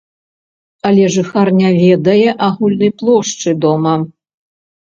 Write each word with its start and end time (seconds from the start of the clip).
Але 0.89 1.03
жыхар 1.15 1.47
не 1.59 1.69
ведае 1.83 2.29
агульнай 2.47 2.91
плошчы 3.05 3.57
дома. 3.69 3.95